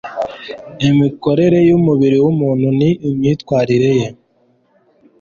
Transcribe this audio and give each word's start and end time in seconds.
imikorere 0.89 1.59
y 1.69 1.71
umubiri 1.77 2.17
w 2.25 2.27
umuntu 2.33 2.67
n 2.77 2.79
imyitwarire 3.09 3.91
ye 3.99 4.07